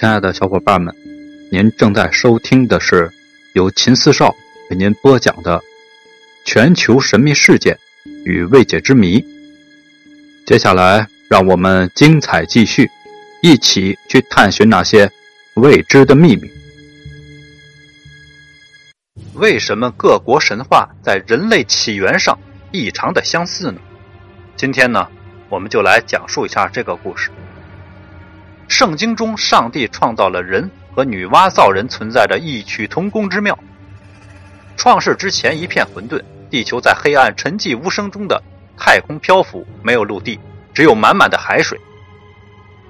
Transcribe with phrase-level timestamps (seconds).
[0.00, 0.96] 亲爱的小伙伴们，
[1.52, 3.12] 您正在收听的是
[3.52, 4.34] 由秦四少
[4.70, 5.58] 为您播讲的
[6.42, 7.78] 《全球神秘事件
[8.24, 9.20] 与未解之谜》。
[10.46, 12.88] 接下来，让我们精彩继续，
[13.42, 15.12] 一起去探寻那些
[15.56, 16.50] 未知的秘密。
[19.34, 22.38] 为什么各国神话在人类起源上
[22.72, 23.78] 异常的相似呢？
[24.56, 25.06] 今天呢，
[25.50, 27.30] 我们就来讲述一下这个故事。
[28.70, 33.58] 圣经中，上帝创造了人和女娲造人存在着异曲同工之妙。
[34.76, 38.40] 创世之前一片混沌，地球在黑暗沉寂无声中的
[38.78, 40.38] 太空漂浮，没有陆地，
[40.72, 41.78] 只有满满的海水。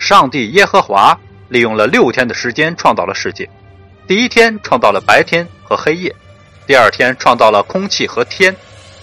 [0.00, 1.16] 上帝耶和华
[1.48, 3.48] 利用了六天的时间创造了世界，
[4.08, 6.14] 第一天创造了白天和黑夜，
[6.66, 8.54] 第二天创造了空气和天，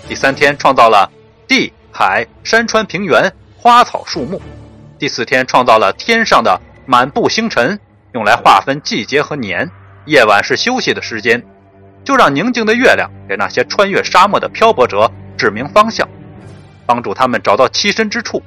[0.09, 1.09] 第三天创造了
[1.47, 4.41] 地、海、山川、平原、花草树木。
[4.97, 7.79] 第四天创造了天上的满布星辰，
[8.13, 9.69] 用来划分季节和年。
[10.05, 11.43] 夜晚是休息的时间，
[12.03, 16.07] 就让宁静的月亮给那些穿越沙漠的漂泊者指明方向，
[16.85, 18.41] 帮助他们找到栖身之处。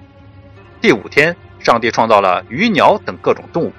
[0.81, 3.73] 第五天，上帝创造了鱼鸟等各种动物。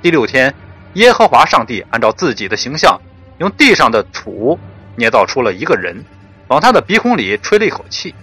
[0.00, 0.54] 第六天，
[0.94, 2.96] 耶和华上帝按照自己的形象，
[3.38, 4.56] 用地上的土
[4.94, 6.04] 捏造出了一个人，
[6.46, 8.14] 往他的鼻孔里吹了一口气，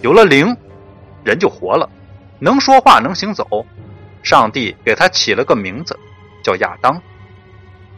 [0.00, 0.56] 有了灵，
[1.24, 1.90] 人就活了。
[2.38, 3.66] 能说话，能行走，
[4.22, 5.98] 上帝给他起了个名字，
[6.42, 7.00] 叫亚当。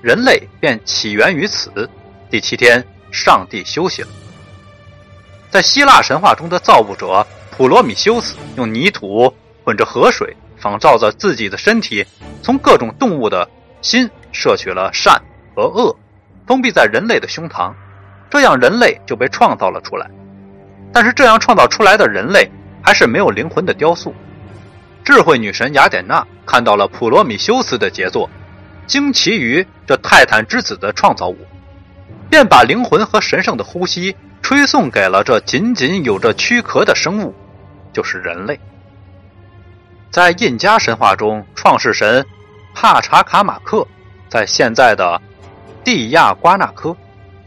[0.03, 1.89] 人类便起源于此。
[2.31, 4.09] 第七天，上帝休息了。
[5.51, 12.07] 在希腊神话中的造物者普罗米修斯用泥土混着河水，仿照着自己的身体，
[12.43, 13.49] 从各种动物的
[13.83, 15.21] 心摄取了善
[15.55, 15.95] 和恶，
[16.47, 17.75] 封闭在人类的胸膛，
[18.31, 20.09] 这样人类就被创造了出来。
[20.93, 22.51] 但是，这样创造出来的人类
[22.83, 24.15] 还是没有灵魂的雕塑。
[25.05, 28.29] 智慧女神雅典娜看到了普罗米修斯的杰作，
[28.87, 31.39] 惊奇于这泰坦之子的创造物，
[32.29, 37.35] 便把灵魂和神圣的呼吸吹送给了这仅仅有着躯壳的生物，
[37.93, 38.59] 就是人类。
[40.11, 42.25] 在印加神话中，创世神
[42.75, 43.87] 帕查卡马克
[44.29, 45.21] 在现在的
[45.83, 46.97] 蒂亚瓜纳科，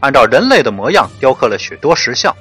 [0.00, 2.34] 按照人类的模样雕刻了许多石像，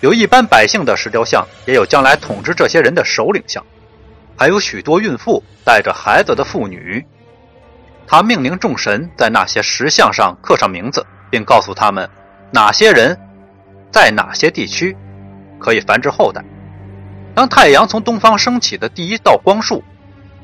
[0.00, 3.64] 有一般百姓的石雕像，也有将来统治这些人的首领像。
[4.36, 7.04] 还有许多孕妇带着孩子的妇女，
[8.06, 12.08] 他命令众神在那些石像上刻上名字，并告诉他们
[12.50, 13.18] 哪些人
[13.90, 14.96] 在哪些地区
[15.58, 16.44] 可以繁殖后代。
[17.34, 19.82] 当太阳从东方升起的第一道光束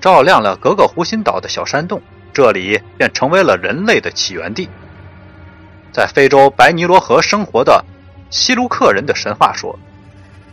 [0.00, 2.00] 照亮了格格湖心岛的小山洞，
[2.32, 4.69] 这里便成为了人类的起源地。
[5.92, 7.84] 在非洲白尼罗河生活的
[8.30, 9.78] 希卢克人的神话说，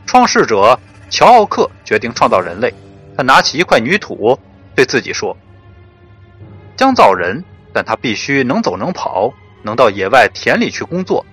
[0.06, 0.78] 创世者
[1.10, 2.74] 乔奥克决定创造人类。
[3.20, 4.40] 他拿起一块泥土，
[4.74, 5.36] 对自己说
[6.78, 7.44] ：“将造人，
[7.74, 9.30] 但他必须能走能跑，
[9.62, 11.26] 能到野外田里去工作，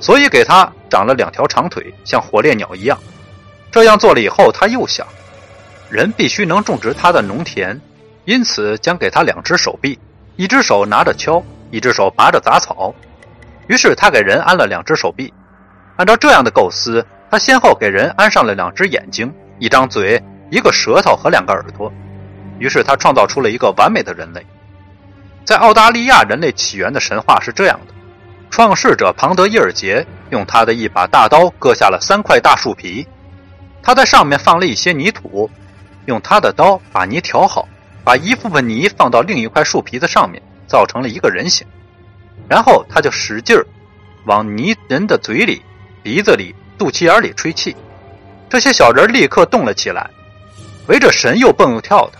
[0.00, 2.98] 所以给他长了两条长腿，像火烈鸟一样。
[3.70, 5.06] 这样做了以后，他又想，
[5.88, 7.80] 人必须能种植他的农田，
[8.24, 9.96] 因此将给他两只手臂，
[10.34, 12.92] 一只手拿着锹，一只手拔着杂草。
[13.68, 15.32] 于是他给人安了两只手臂。
[15.98, 20.20] 按照这样的构思，他先后给人安上了两只眼睛，一张嘴。”
[20.50, 21.92] 一个舌头和两个耳朵，
[22.58, 24.44] 于是他创造出了一个完美的人类。
[25.44, 27.94] 在澳大利亚，人类起源的神话是这样的：
[28.50, 33.06] 创世者庞德伊尔杰用他的一把大刀割下了三块大树皮，
[33.82, 35.50] 他在上面放了一些泥土，
[36.06, 37.68] 用他的刀把泥调好，
[38.04, 41.66] 把一部分泥放到另一块树皮子上面，造成了一个人形。
[42.48, 43.66] 然后他就使劲儿
[44.24, 45.62] 往泥人的嘴里、
[46.02, 47.76] 鼻子里、肚脐眼里吹气，
[48.48, 50.10] 这些小人立刻动了起来。
[50.88, 52.18] 围着神又蹦又跳的。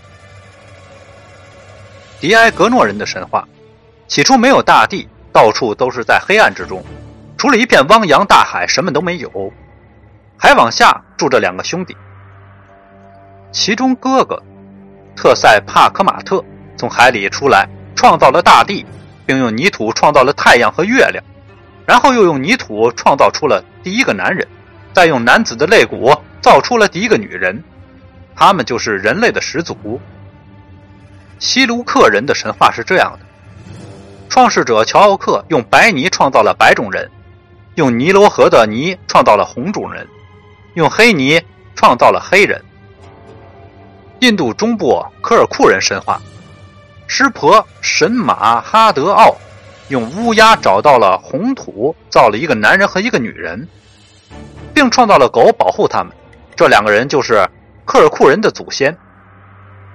[2.21, 3.47] 迪埃格诺人的神话，
[4.07, 6.85] 起初没有大地，到处都是在黑暗之中，
[7.37, 9.53] 除了一片汪洋大海，什么都没有。
[10.37, 11.97] 海往下住着两个兄弟，
[13.51, 14.41] 其中哥哥
[15.17, 16.45] 特塞帕科马特
[16.77, 18.85] 从海里出来，创造了大地，
[19.25, 21.25] 并用泥土创造了太阳和月亮，
[21.87, 24.47] 然后又用泥土创造出了第一个男人，
[24.93, 27.63] 再用男子的肋骨造出了第一个女人。
[28.39, 30.01] 他们就是人类的始祖。
[31.41, 33.19] 希卢克人的神话是这样的：
[34.29, 37.11] 创世者乔奥克用白泥创造了白种人，
[37.75, 40.07] 用尼罗河的泥创造了红种人，
[40.75, 41.43] 用黑泥
[41.75, 42.63] 创造了黑人。
[44.21, 46.21] 印度中部科尔库人神话，
[47.09, 49.37] 湿婆神马哈德奥
[49.89, 53.67] 用乌鸦找到了红土，造了一个男人和一个女人，
[54.73, 56.13] 并创造了狗保护他们。
[56.55, 57.45] 这两个人就是。
[57.89, 58.99] 科尔库人的祖先，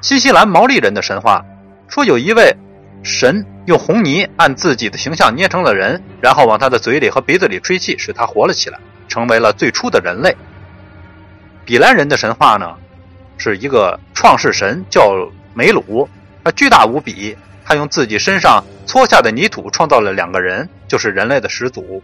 [0.02, 1.46] 新西兰毛利人的神话
[1.88, 2.58] 说，有一位
[3.04, 10.36] 神用红泥按自己的形象捏成了人，然后往他的嘴里和鼻子里吹气，使他活了起来，成为了最初的人类。
[11.66, 12.76] 比兰人的神话呢，
[13.38, 15.14] 是一个创世神叫
[15.54, 16.10] 梅鲁，
[16.44, 22.02] 他巨大无比，他用自己身上搓下的泥土创造了两个人，就是人类的始祖。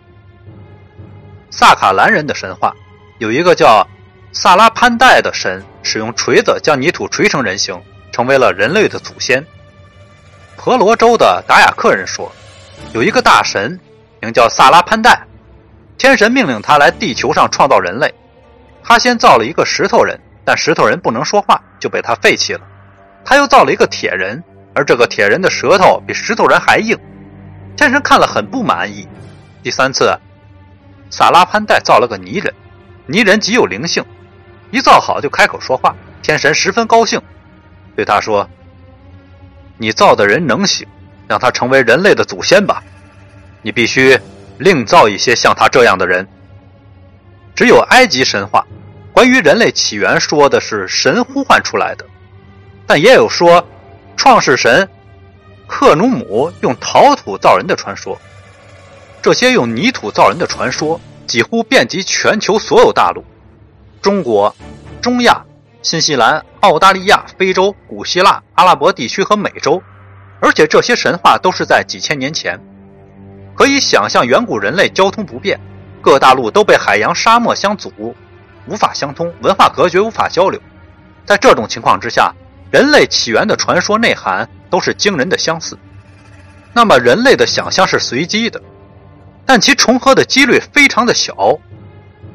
[1.49, 2.75] 萨卡兰人的神话
[3.17, 3.87] 有一个叫
[4.31, 7.81] 萨拉潘代的神，使用锤子将泥土锤成人形，
[8.11, 9.43] 成为了人类的祖先。
[10.55, 12.31] 婆罗洲的达雅克人说，
[12.93, 13.79] 有一个大神
[14.21, 15.25] 名叫萨拉潘代，
[15.97, 18.13] 天神命令他来地球上创造人类。
[18.83, 22.61] 他先造了一个石头人，但石头人不能说话，就被他废弃了。
[23.25, 24.43] 他又造了一个铁人，
[24.75, 26.97] 而这个铁人的舌头比石头人还硬。
[27.75, 29.07] 天神看了很不满意。
[29.63, 30.15] 第三次，
[31.09, 32.53] 萨拉潘代造了个泥人，
[33.05, 34.03] 泥人极有灵性，
[34.71, 35.95] 一造好就开口说话。
[36.21, 37.21] 天神十分高兴，
[37.95, 38.47] 对他说
[39.79, 40.85] ：“你造的人能行，
[41.27, 42.83] 让他成为人类的祖先吧。
[43.61, 44.19] 你必须
[44.57, 46.27] 另造一些像他这样的人。”
[47.55, 48.65] 只有埃及神话，
[49.11, 52.05] 关于人类起源说的是神呼唤出来的，
[52.85, 53.67] 但也有说
[54.15, 54.87] 创世神
[55.67, 58.19] 克努姆用陶土造人的传说。
[59.21, 63.25] 这些用泥土造人的传说几乎遍及全球所有大陆：
[64.01, 64.55] 中国、
[65.01, 65.43] 中亚、
[65.81, 69.81] 新西兰、澳大利亚、非洲、古希腊、阿拉伯地区和美洲，
[70.39, 72.59] 而且这些神话都是在几千年前。
[73.55, 75.59] 可以想象，远古人类交通不便。
[76.01, 78.15] 各大陆都被海洋、沙漠相阻，
[78.67, 80.61] 无法相通，文化隔绝，无法交流。
[81.25, 82.33] 在这种情况之下，
[82.71, 85.77] 人类起源的传说内涵都是惊人的相似。
[86.71, 88.61] 那么，人类的想象是随机的，
[89.45, 91.59] 但其重合的几率非常的小。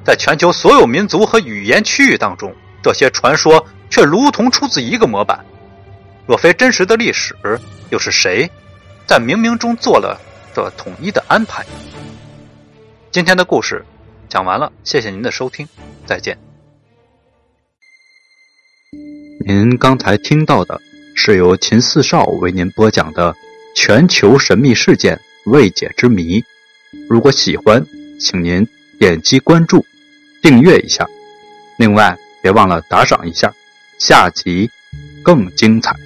[0.05, 5.45] 在全球所有民族和语言区域当中，这些传说却如同出自一个模板。
[6.27, 7.35] 若非真实的历史，
[7.91, 8.51] 又是谁
[9.07, 10.21] 在冥冥中做了
[10.55, 11.65] 这统一的安排？
[13.11, 13.85] 今天的故事
[14.29, 15.67] 讲完了，谢谢您的收听，
[16.05, 16.37] 再见。
[19.47, 20.81] 您刚才听到的
[21.15, 23.35] 是由秦四少为您播讲的
[23.75, 26.43] 全球神秘事件未解之谜。
[27.09, 27.85] 如果喜欢，
[28.19, 28.67] 请您
[28.99, 29.85] 点击关注、
[30.45, 31.09] 订阅一下，
[31.79, 33.51] 另外别忘了打赏一下。
[33.99, 34.71] 下集
[35.23, 35.97] 更精彩。